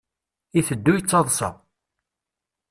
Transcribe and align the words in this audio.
Iteddu 0.59 0.91
yettaḍsa. 0.97 1.49